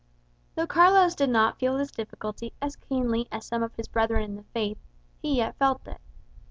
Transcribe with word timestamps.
Though 0.55 0.65
Carlos 0.65 1.13
did 1.13 1.29
not 1.29 1.59
feel 1.59 1.77
this 1.77 1.91
difficulty 1.91 2.53
as 2.59 2.75
keenly 2.75 3.27
as 3.31 3.45
some 3.45 3.61
of 3.61 3.75
his 3.75 3.87
brethren 3.87 4.23
in 4.23 4.35
the 4.35 4.43
faith, 4.51 4.79
he 5.21 5.35
yet 5.37 5.57
felt 5.59 5.87
it. 5.87 6.01